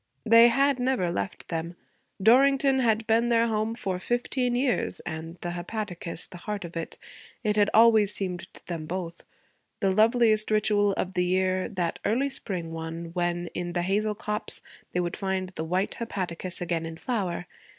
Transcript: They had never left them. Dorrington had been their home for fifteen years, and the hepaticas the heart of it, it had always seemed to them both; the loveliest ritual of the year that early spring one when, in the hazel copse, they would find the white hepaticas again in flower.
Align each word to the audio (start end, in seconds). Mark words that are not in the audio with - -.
They 0.25 0.47
had 0.47 0.79
never 0.79 1.11
left 1.11 1.49
them. 1.49 1.75
Dorrington 2.19 2.79
had 2.79 3.05
been 3.05 3.29
their 3.29 3.45
home 3.45 3.75
for 3.75 3.99
fifteen 3.99 4.55
years, 4.55 4.99
and 5.01 5.37
the 5.41 5.51
hepaticas 5.51 6.25
the 6.27 6.39
heart 6.39 6.65
of 6.65 6.75
it, 6.75 6.97
it 7.43 7.55
had 7.55 7.69
always 7.71 8.11
seemed 8.11 8.51
to 8.55 8.65
them 8.65 8.87
both; 8.87 9.21
the 9.79 9.91
loveliest 9.91 10.49
ritual 10.49 10.93
of 10.93 11.13
the 11.13 11.25
year 11.25 11.69
that 11.69 11.99
early 12.03 12.31
spring 12.31 12.71
one 12.71 13.11
when, 13.13 13.45
in 13.53 13.73
the 13.73 13.83
hazel 13.83 14.15
copse, 14.15 14.59
they 14.91 14.99
would 14.99 15.15
find 15.15 15.49
the 15.49 15.63
white 15.63 15.93
hepaticas 15.99 16.61
again 16.61 16.87
in 16.87 16.97
flower. 16.97 17.45